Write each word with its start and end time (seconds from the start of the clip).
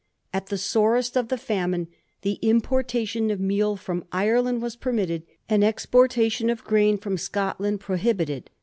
At 0.33 0.47
the 0.47 0.57
sorest 0.57 1.15
of 1.15 1.27
the 1.27 1.37
famine, 1.37 1.87
the 2.23 2.39
importation 2.41 3.29
of 3.29 3.39
meal 3.39 3.75
from 3.75 4.03
Ire 4.11 4.41
land 4.41 4.59
was 4.59 4.75
permitted, 4.75 5.21
and 5.47 5.63
exportation 5.63 6.49
of 6.49 6.63
grain 6.63 6.97
from 6.97 7.19
Scotland 7.19 7.81
prohibited. 7.81 8.49